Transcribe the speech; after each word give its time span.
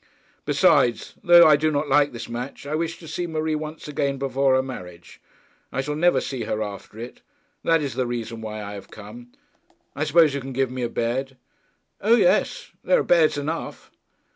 'Besides, 0.45 1.13
though 1.23 1.47
I 1.47 1.55
do 1.55 1.69
not 1.69 1.87
like 1.87 2.11
this 2.11 2.27
match, 2.27 2.65
I 2.65 2.73
wish 2.73 2.97
to 2.97 3.07
see 3.07 3.27
Marie 3.27 3.53
once 3.53 3.87
again 3.87 4.17
before 4.17 4.55
her 4.55 4.63
marriage. 4.63 5.21
I 5.71 5.81
shall 5.81 5.93
never 5.93 6.19
see 6.19 6.45
her 6.45 6.63
after 6.63 6.97
it. 6.97 7.21
That 7.63 7.83
is 7.83 7.93
the 7.93 8.07
reason 8.07 8.41
why 8.41 8.63
I 8.63 8.73
have 8.73 8.89
come. 8.89 9.31
I 9.95 10.03
suppose 10.05 10.33
you 10.33 10.41
can 10.41 10.53
give 10.53 10.71
me 10.71 10.81
a 10.81 10.89
bed.' 10.89 11.37
'O, 12.01 12.15
yes, 12.15 12.71
there 12.83 12.97
are 12.99 13.03
beds 13.03 13.37
enough.' 13.37 13.91